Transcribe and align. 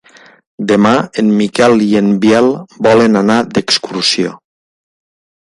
Demà 0.69 0.93
en 1.23 1.29
Miquel 1.41 1.83
i 1.87 1.89
en 1.99 2.09
Biel 2.23 2.49
volen 2.89 3.21
anar 3.21 3.37
d'excursió. 3.53 4.35